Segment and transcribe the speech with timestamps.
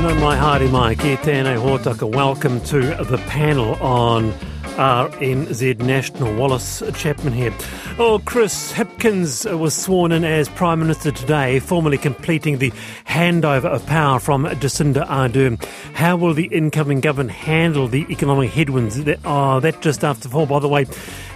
[0.00, 2.06] No mai haere mai, ki tēnei hōtaka.
[2.10, 4.32] Welcome to the panel on
[4.78, 6.34] RNZ National.
[6.36, 7.52] Wallace Chapman here.
[7.98, 12.70] Oh, Chris Hipkins was sworn in as Prime Minister today, formally completing the
[13.06, 15.62] handover of power from Jacinda Ardern.
[15.92, 20.46] How will the incoming government handle the economic headwinds are that just after four?
[20.46, 20.86] By the way,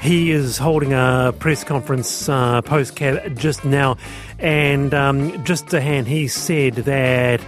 [0.00, 3.98] he is holding a press conference uh, post cab just now,
[4.38, 7.42] and um, just to hand, he said that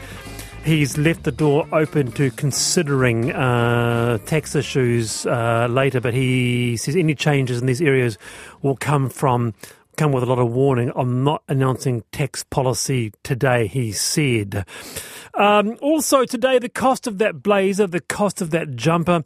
[0.67, 6.97] He's left the door open to considering uh, tax issues uh, later, but he says
[6.97, 8.19] any changes in these areas
[8.63, 9.55] will come from
[9.97, 10.91] come with a lot of warning.
[10.97, 14.67] I'm not announcing tax policy today, he said.
[15.35, 19.23] Um, also today, the cost of that blazer, the cost of that jumper.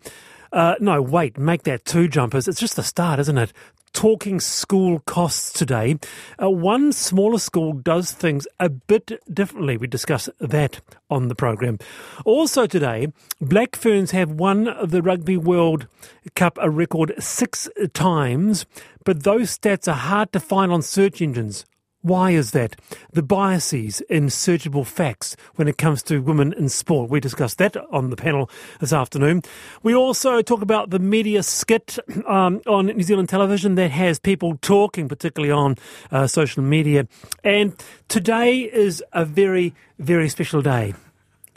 [0.52, 2.48] Uh, no, wait, make that two jumpers.
[2.48, 3.52] It's just the start, isn't it?
[3.92, 5.96] talking school costs today.
[6.40, 9.76] Uh, one smaller school does things a bit differently.
[9.76, 11.78] We discuss that on the program.
[12.24, 15.86] Also today, Black Ferns have won the Rugby World
[16.34, 18.66] Cup a record six times,
[19.04, 21.64] but those stats are hard to find on search engines.
[22.02, 22.76] Why is that?
[23.12, 27.10] The biases in searchable facts when it comes to women in sport.
[27.10, 28.48] We discussed that on the panel
[28.80, 29.42] this afternoon.
[29.82, 34.56] We also talk about the media skit um, on New Zealand television that has people
[34.62, 35.76] talking, particularly on
[36.10, 37.06] uh, social media.
[37.44, 37.74] And
[38.08, 40.94] today is a very, very special day.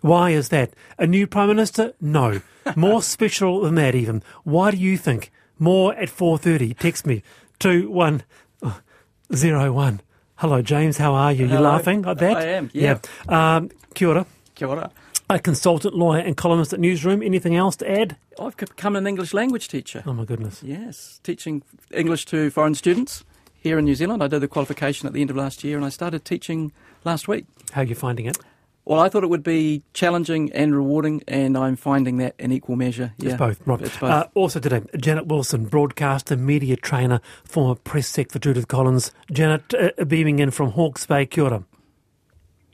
[0.02, 0.73] Why is that?
[1.00, 1.94] A new Prime Minister?
[2.02, 2.41] No.
[2.75, 4.22] More special than that even.
[4.44, 5.31] Why do you think?
[5.57, 6.78] More at 4.30.
[6.78, 7.23] Text me.
[7.59, 10.02] 2101.
[10.36, 10.98] Hello, James.
[10.98, 11.45] How are you?
[11.45, 12.38] You laughing at that?
[12.38, 12.70] I am.
[12.73, 13.00] Yeah.
[13.30, 13.56] yeah.
[13.56, 14.26] Um, kia ora.
[14.56, 14.92] Kia ora.
[15.30, 17.22] A consultant, lawyer, and columnist at Newsroom.
[17.23, 18.17] Anything else to add?
[18.40, 20.03] I've become an English language teacher.
[20.06, 20.62] Oh my goodness.
[20.64, 23.23] Yes, teaching English to foreign students
[23.56, 24.22] here in New Zealand.
[24.22, 26.72] I did the qualification at the end of last year, and I started teaching
[27.06, 27.45] last week.
[27.72, 28.38] How are you finding it?
[28.86, 32.76] Well, I thought it would be challenging and rewarding, and I'm finding that in equal
[32.76, 33.14] measure.
[33.17, 33.30] Yeah.
[33.30, 33.81] It's both, right.
[33.81, 34.09] It's both.
[34.09, 39.12] Uh, also today, Janet Wilson, broadcaster, media trainer, former press sec for Judith Collins.
[39.31, 41.63] Janet, uh, beaming in from Hawke's Bay, kia ora.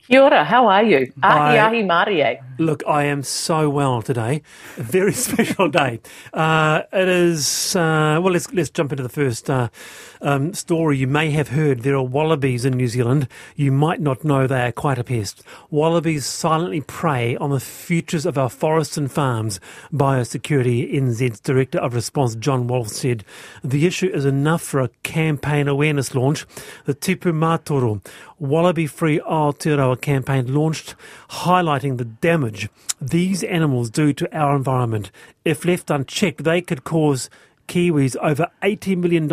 [0.08, 1.12] Kia ora, how are you?
[1.22, 2.40] Ahi ahi marie.
[2.60, 4.42] Look, I am so well today.
[4.76, 5.98] A very special day.
[6.30, 9.70] Uh, it is, uh, well, let's, let's jump into the first uh,
[10.20, 10.98] um, story.
[10.98, 13.28] You may have heard there are wallabies in New Zealand.
[13.56, 15.42] You might not know they are quite a pest.
[15.70, 19.58] Wallabies silently prey on the futures of our forests and farms.
[19.90, 23.24] Biosecurity NZ's Director of Response, John Wolf, said
[23.64, 26.44] the issue is enough for a campaign awareness launch.
[26.84, 28.06] The Tipu Mātoru
[28.38, 30.94] Wallaby Free Aotearoa campaign launched,
[31.28, 32.49] highlighting the damage
[33.00, 35.10] these animals do to our environment.
[35.44, 37.30] If left unchecked, they could cause
[37.68, 39.28] Kiwis over $80 million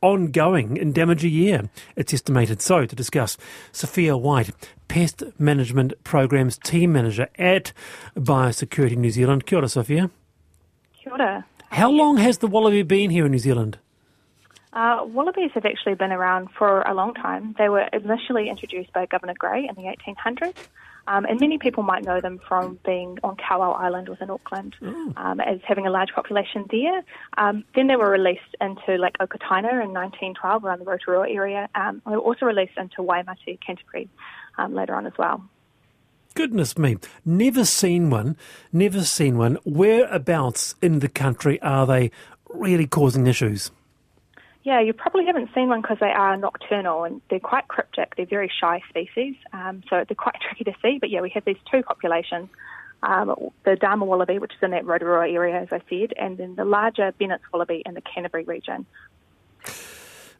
[0.00, 2.60] ongoing in damage a year, it's estimated.
[2.62, 3.36] So, to discuss,
[3.72, 4.50] Sophia White,
[4.88, 7.72] Pest Management Programs Team Manager at
[8.16, 9.46] Biosecurity New Zealand.
[9.46, 10.10] Kia ora, Sophia.
[10.94, 11.46] Kia ora.
[11.70, 13.78] How long has the wallaby been here in New Zealand?
[14.72, 17.54] Uh, wallabies have actually been around for a long time.
[17.58, 20.54] They were initially introduced by Governor Grey in the 1800s,
[21.06, 24.76] um, and many people might know them from being on Kawau Island within Auckland
[25.16, 27.02] um, as having a large population there.
[27.38, 31.68] Um, then they were released into Lake Okataina in 1912 around the Rotorua area.
[31.74, 34.10] Um, they were also released into Waimate, Canterbury
[34.58, 35.42] um, later on as well.
[36.34, 38.36] Goodness me, never seen one,
[38.70, 39.58] never seen one.
[39.64, 42.10] Whereabouts in the country are they
[42.50, 43.70] really causing issues?
[44.68, 48.16] Yeah, you probably haven't seen one because they are nocturnal and they're quite cryptic.
[48.16, 50.98] They're very shy species, um, so they're quite tricky to see.
[51.00, 52.50] But yeah, we have these two populations.
[53.02, 53.34] Um,
[53.64, 56.66] the Dama wallaby, which is in that Rotorua area, as I said, and then the
[56.66, 58.84] larger Bennett's wallaby in the Canterbury region.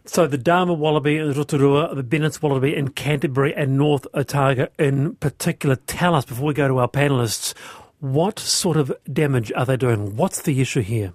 [0.05, 5.15] So the Dama wallaby in Rotorua, the Bennett's wallaby in Canterbury and North Otago in
[5.15, 5.77] particular.
[5.77, 7.55] Tell us, before we go to our panellists,
[8.00, 10.17] what sort of damage are they doing?
[10.17, 11.15] What's the issue here?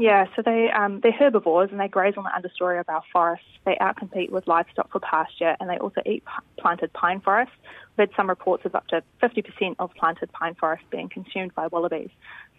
[0.00, 3.44] Yeah, so they um, they're herbivores and they graze on the understory of our forests.
[3.64, 7.54] They outcompete with livestock for pasture, and they also eat p- planted pine forests.
[7.96, 11.66] We've had some reports of up to 50% of planted pine forests being consumed by
[11.66, 12.10] wallabies.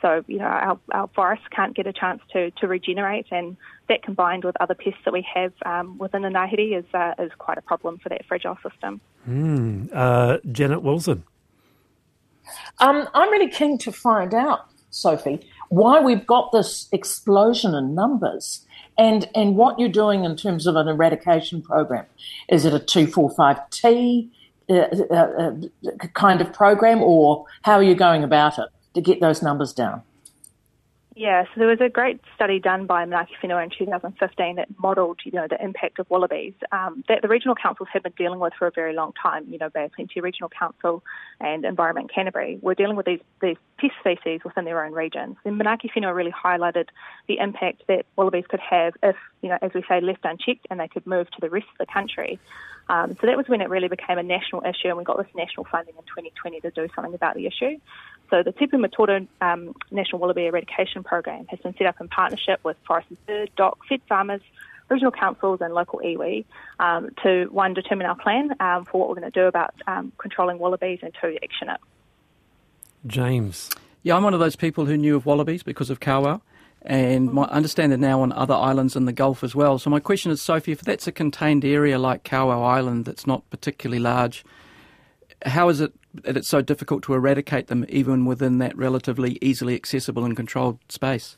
[0.01, 3.55] So you know our, our forests can't get a chance to, to regenerate, and
[3.87, 7.31] that combined with other pests that we have um, within the Ngāhere is uh, is
[7.37, 8.99] quite a problem for that fragile system.
[9.25, 11.23] Mm, uh, Janet Wilson.
[12.79, 15.39] Um, I'm really keen to find out, Sophie
[15.69, 18.65] why we've got this explosion in numbers
[18.97, 22.05] and, and what you're doing in terms of an eradication program.
[22.49, 24.29] Is it a 245T
[24.69, 29.21] uh, uh, uh, kind of program or how are you going about it to get
[29.21, 30.03] those numbers down?
[31.19, 35.19] Yeah, so there was a great study done by Manaaki Whenua in 2015 that modelled,
[35.25, 38.53] you know, the impact of wallabies um, that the regional councils have been dealing with
[38.57, 39.45] for a very long time.
[39.49, 41.03] You know, Bay Plenty Regional Council
[41.41, 45.35] and Environment Canterbury were dealing with these, these pest species within their own regions.
[45.43, 46.85] And Manaaki Whenua really highlighted
[47.27, 50.79] the impact that wallabies could have if, you know, as we say, left unchecked and
[50.79, 52.39] they could move to the rest of the country.
[52.89, 55.27] Um, so that was when it really became a national issue, and we got this
[55.35, 57.77] national funding in 2020 to do something about the issue.
[58.29, 62.59] So the Tipu Mātoru um, National Wallaby Eradication Program has been set up in partnership
[62.63, 64.41] with Forest and Bird, DOC, Fed Farmers,
[64.89, 66.45] regional councils and local iwi
[66.79, 70.11] um, to, one, determine our plan um, for what we're going to do about um,
[70.17, 71.79] controlling wallabies and two, action it.
[73.07, 73.69] James.
[74.03, 76.41] Yeah, I'm one of those people who knew of wallabies because of Kawau
[76.81, 79.77] and my, understand they're now on other islands in the Gulf as well.
[79.79, 83.49] So my question is, Sophie, if that's a contained area like Kawau Island that's not
[83.49, 84.45] particularly large,
[85.45, 89.75] how is it that it's so difficult to eradicate them even within that relatively easily
[89.75, 91.37] accessible and controlled space?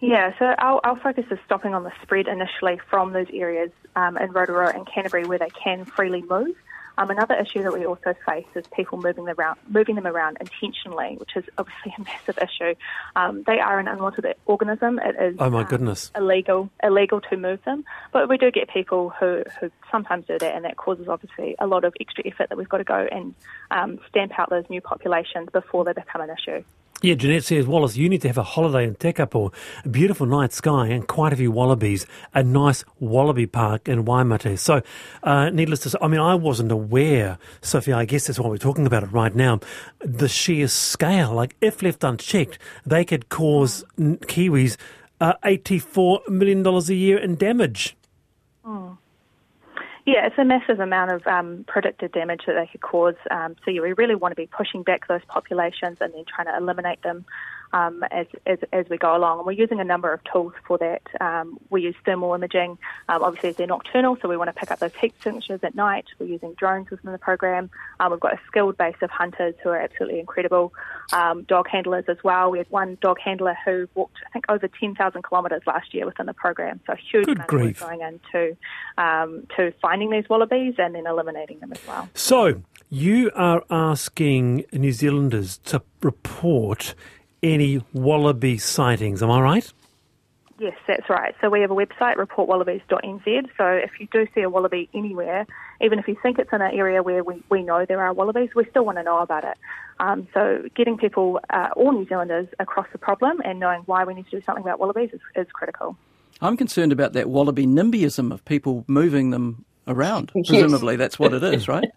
[0.00, 4.16] Yeah, so our, our focus is stopping on the spread initially from those areas um,
[4.16, 6.56] in Rotorua and Canterbury where they can freely move.
[6.98, 10.38] Um, another issue that we also face is people moving them around, moving them around
[10.40, 12.74] intentionally, which is obviously a massive issue.
[13.16, 14.98] Um, they are an unwanted organism.
[14.98, 18.68] It is oh my goodness um, illegal illegal to move them, but we do get
[18.68, 22.48] people who, who sometimes do that, and that causes obviously a lot of extra effort
[22.48, 23.34] that we've got to go and
[23.70, 26.64] um, stamp out those new populations before they become an issue.
[27.04, 29.52] Yeah, Jeanette says, Wallace, you need to have a holiday in Tekapo,
[29.84, 34.56] a beautiful night sky and quite a few wallabies, a nice wallaby park in Waimate.
[34.56, 34.82] So,
[35.24, 38.56] uh, needless to say, I mean, I wasn't aware, Sophie, I guess that's why we're
[38.56, 39.58] talking about it right now,
[39.98, 41.32] the sheer scale.
[41.32, 44.76] Like, if left unchecked, they could cause Kiwis
[45.20, 47.96] uh, $84 million a year in damage.
[48.64, 48.98] Mm.
[50.04, 53.14] Yeah, it's a massive amount of um, predicted damage that they could cause.
[53.30, 56.48] Um, so yeah, we really want to be pushing back those populations and then trying
[56.48, 57.24] to eliminate them
[57.72, 59.38] um, as, as, as we go along.
[59.38, 61.02] And we're using a number of tools for that.
[61.20, 62.78] Um, we use thermal imaging.
[63.08, 66.06] Um, obviously, they're nocturnal, so we want to pick up those heat signatures at night.
[66.18, 67.70] We're using drones within the program.
[68.00, 70.72] Um, we've got a skilled base of hunters who are absolutely incredible.
[71.12, 72.50] Um, dog handlers as well.
[72.50, 76.26] We had one dog handler who walked, I think, over 10,000 kilometres last year within
[76.26, 76.80] the program.
[76.86, 77.80] So huge Good amount grief.
[77.80, 78.56] going into
[78.98, 82.08] um, to finding these wallabies and then eliminating them as well.
[82.14, 86.94] So you are asking New Zealanders to report
[87.42, 89.22] any wallaby sightings.
[89.22, 89.72] Am I right?
[90.58, 91.34] Yes, that's right.
[91.40, 93.48] So we have a website, reportwallabies.nz.
[93.56, 95.46] So if you do see a wallaby anywhere,
[95.80, 98.50] even if you think it's in an area where we, we know there are wallabies,
[98.54, 99.56] we still want to know about it.
[99.98, 104.14] Um, so getting people, uh, all New Zealanders, across the problem and knowing why we
[104.14, 105.96] need to do something about wallabies is, is critical.
[106.40, 110.30] I'm concerned about that wallaby NIMBYism of people moving them around.
[110.32, 111.90] Presumably, that's what it is, right?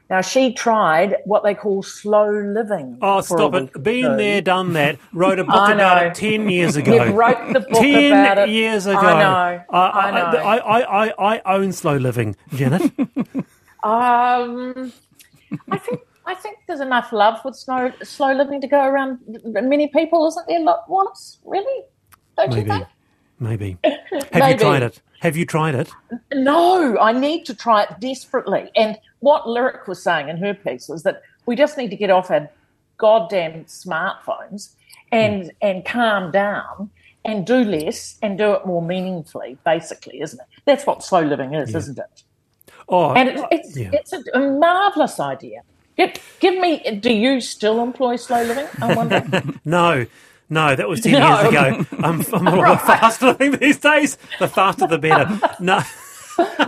[0.10, 2.98] Now she tried what they call slow living.
[3.02, 3.84] Oh, stop it!
[3.84, 4.98] Been there, done that.
[5.14, 7.04] Wrote a book about it ten years ago.
[7.04, 8.50] You wrote the book ten about it.
[8.50, 8.98] years ago.
[9.00, 9.64] I know.
[9.70, 10.38] I, I, know.
[10.40, 12.82] I, I, I, I own slow living, Janet.
[13.84, 14.92] um,
[15.70, 19.88] I think I think there's enough love with slow, slow living to go around many
[19.88, 21.40] people, isn't there, Wallace?
[21.44, 21.86] Really?
[22.38, 22.62] Don't Maybe.
[22.62, 22.88] you think?
[23.40, 23.78] Maybe.
[24.32, 25.02] Have you tried it?
[25.22, 25.90] Have you tried it?
[26.34, 28.70] No, I need to try it desperately.
[28.76, 32.10] And what Lyric was saying in her piece was that we just need to get
[32.10, 32.50] off our
[32.98, 34.76] goddamn smartphones
[35.12, 36.90] and and calm down
[37.26, 40.46] and do less and do it more meaningfully, basically, isn't it?
[40.66, 42.24] That's what slow living is, isn't it?
[42.88, 43.90] Oh, And it's it's, yeah.
[43.94, 45.62] it's a, a marvelous idea.
[45.98, 46.80] Give, give me.
[47.02, 48.68] Do you still employ slow living?
[48.82, 49.44] I wonder.
[49.66, 50.06] No,
[50.50, 51.40] no, that was 10 No.
[51.42, 51.86] years ago.
[52.04, 54.18] I'm, I'm a little bit fast living these days.
[54.40, 55.40] The faster the better.
[55.60, 55.82] No,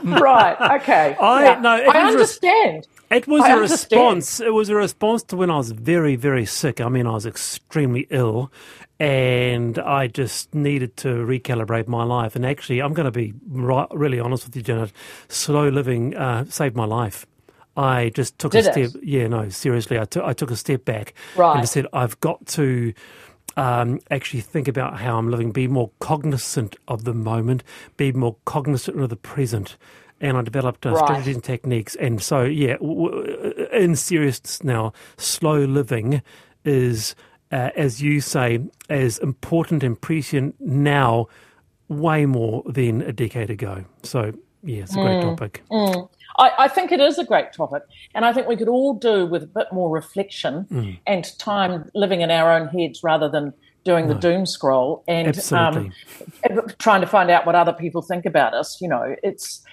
[0.03, 0.79] right.
[0.81, 1.15] Okay.
[1.19, 2.87] I- no, it I understand.
[3.09, 4.17] it was I a understand.
[4.17, 4.39] response.
[4.39, 6.81] It was a response to when I was very, very sick.
[6.81, 8.51] I mean, I was extremely ill
[8.99, 12.35] and I just needed to recalibrate my life.
[12.35, 14.91] And actually, I'm going to be right, really honest with you, Janet.
[15.27, 17.25] Slow living uh, saved my life.
[17.75, 18.89] I just took Did a it?
[18.89, 19.01] step.
[19.03, 21.53] Yeah, no, seriously, I took I took a step back Right.
[21.53, 22.93] and just said I've got to
[23.57, 27.63] um, actually think about how I'm living, be more cognizant of the moment,
[27.97, 29.77] be more cognizant of the present.
[30.19, 31.03] And I developed uh, Right.
[31.05, 31.95] strategies and techniques.
[31.95, 36.21] And so, yeah, w- w- in seriousness now, slow living
[36.63, 37.15] is,
[37.51, 41.27] uh, as you say, as important and prescient now,
[41.87, 43.83] way more than a decade ago.
[44.03, 44.31] So,
[44.63, 45.63] yeah, it's a great topic.
[46.37, 47.83] I, I think it is a great topic,
[48.15, 50.99] and I think we could all do with a bit more reflection Mm.
[51.07, 53.53] and time living in our own heads rather than
[53.83, 55.91] doing the doom scroll and um,
[56.77, 58.79] trying to find out what other people think about us.
[58.79, 59.63] You know, it's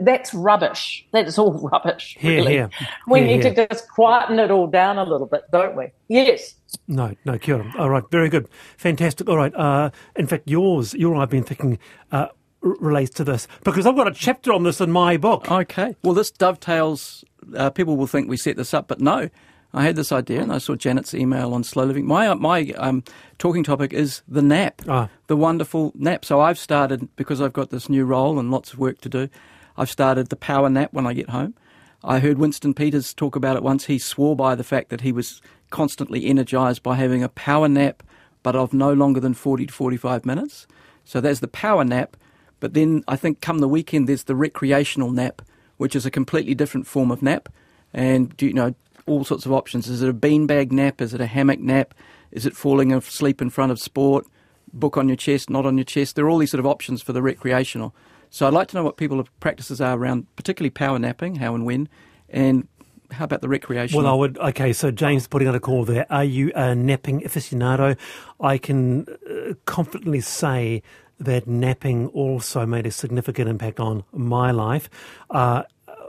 [0.00, 1.04] that's rubbish.
[1.12, 2.16] That's all rubbish.
[2.18, 2.52] Here, really.
[2.52, 2.70] here.
[3.08, 5.86] We need to just quieten it all down a little bit, don't we?
[6.08, 6.54] Yes.
[6.86, 7.72] No, no, kia ora.
[7.78, 8.48] All right, very good.
[8.76, 9.28] Fantastic.
[9.28, 9.54] All right.
[9.54, 11.78] Uh, in fact, yours, your I've been thinking
[12.12, 12.28] uh,
[12.66, 15.50] relates to this because I've got a chapter on this in my book.
[15.50, 15.96] Okay.
[16.02, 17.24] Well, this dovetails.
[17.56, 19.28] Uh, people will think we set this up, but no.
[19.74, 22.06] I had this idea, and I saw Janet's email on slow living.
[22.06, 23.04] My my um,
[23.38, 25.08] talking topic is the nap, Ah.
[25.26, 26.24] the wonderful nap.
[26.24, 29.28] So I've started because I've got this new role and lots of work to do.
[29.76, 31.54] I've started the power nap when I get home.
[32.02, 33.84] I heard Winston Peters talk about it once.
[33.86, 38.02] He swore by the fact that he was constantly energized by having a power nap,
[38.42, 40.66] but of no longer than 40 to 45 minutes.
[41.04, 42.16] So there's the power nap.
[42.60, 45.42] But then I think come the weekend, there's the recreational nap,
[45.76, 47.48] which is a completely different form of nap.
[47.92, 48.74] And, you know,
[49.06, 49.88] all sorts of options.
[49.88, 51.00] Is it a beanbag nap?
[51.00, 51.94] Is it a hammock nap?
[52.32, 54.26] Is it falling asleep in front of sport?
[54.72, 56.16] Book on your chest, not on your chest?
[56.16, 57.94] There are all these sort of options for the recreational.
[58.30, 61.64] So I'd like to know what people's practices are around, particularly power napping, how and
[61.64, 61.88] when,
[62.28, 62.66] and
[63.12, 64.02] how about the recreational?
[64.02, 64.38] Well, I would.
[64.38, 66.06] Okay, so James putting out a call there.
[66.10, 67.96] Are you a napping aficionado?
[68.40, 70.82] I can uh, confidently say
[71.18, 74.88] that napping also made a significant impact on my life.
[75.30, 75.62] Uh,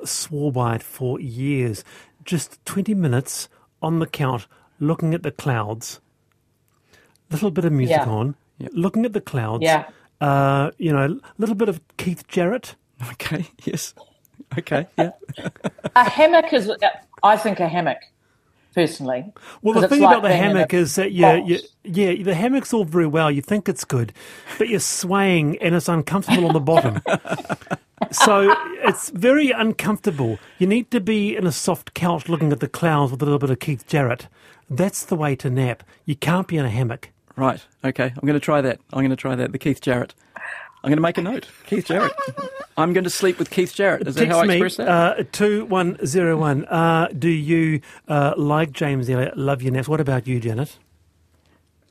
[0.04, 1.84] swore by it for years.
[2.24, 3.48] Just 20 minutes
[3.82, 4.48] on the couch,
[4.80, 6.00] looking at the clouds,
[7.32, 8.10] little bit of music Yeah.
[8.10, 8.36] on,
[8.72, 9.64] looking at the clouds.
[9.64, 9.86] Yeah.
[10.20, 12.76] Uh, you know, a little bit of Keith Jarrett.
[13.12, 13.94] Okay, yes.
[14.58, 15.12] Okay, yeah.
[15.96, 16.72] A hammock is,
[17.22, 18.00] I think, a hammock,
[18.78, 19.26] personally.
[19.64, 21.50] Well, 'Cause the thing like about the being in a hammock is that you, box.
[21.50, 23.32] you, yeah, the hammock's all very well.
[23.32, 24.14] You think it's good,
[24.60, 27.02] but you're swaying and it's uncomfortable on the bottom.
[28.12, 30.38] So it's very uncomfortable.
[30.60, 33.40] You need to be in a soft couch looking at the clouds with a little
[33.40, 34.28] bit of Keith Jarrett.
[34.70, 35.84] That's the way to nap.
[36.06, 37.10] You can't be in a hammock.
[37.36, 38.14] Right, okay.
[38.16, 38.80] I'm going to try that.
[38.94, 39.52] I'm going to try that.
[39.52, 40.14] The Keith Jarrett.
[40.84, 41.48] I'm going to make a note.
[41.66, 42.14] Keith Jarrett.
[42.78, 44.08] I'm going to sleep with Keith Jarrett.
[44.08, 44.88] Is that Text how I me express that?
[44.88, 46.66] uh, two one zero one.
[46.66, 49.38] Uh, do you uh, like James Elliot?
[49.38, 49.88] Love your naps.
[49.88, 50.78] What about you, Janet?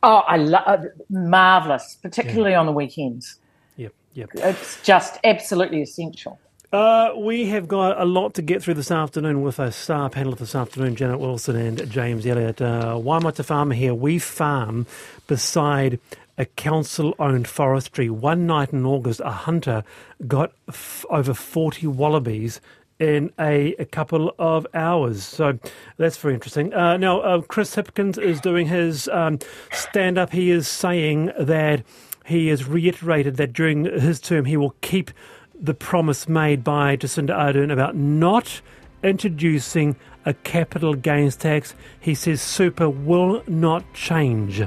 [0.02, 3.38] Oh, I love marvelous, particularly on the weekends.
[3.76, 4.30] Yep, yep.
[4.34, 6.38] It's just absolutely essential.
[6.72, 10.34] Uh, we have got a lot to get through this afternoon with a star panel
[10.34, 12.60] this afternoon, Janet Wilson and James Elliot.
[12.60, 13.94] Uh, Waimate Farmer here.
[13.94, 14.86] We farm
[15.26, 15.98] beside
[16.38, 18.10] a council-owned forestry.
[18.10, 19.84] One night in August, a hunter
[20.26, 22.60] got f- over 40 wallabies
[22.98, 25.22] in a, a couple of hours.
[25.22, 25.58] So
[25.96, 26.72] that's very interesting.
[26.72, 29.38] Uh, now, uh, Chris Hipkins is doing his um,
[29.72, 30.32] stand-up.
[30.32, 31.84] He is saying that
[32.24, 35.10] he has reiterated that during his term he will keep
[35.58, 38.60] the promise made by Jacinda Ardern about not
[39.02, 41.74] introducing a capital gains tax.
[42.00, 44.62] He says super will not change.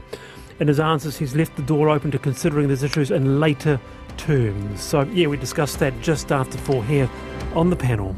[0.59, 3.79] In his answers, he's left the door open to considering these issues in later
[4.17, 4.81] terms.
[4.81, 7.09] So, yeah, we discussed that just after four here
[7.55, 8.15] on the panel.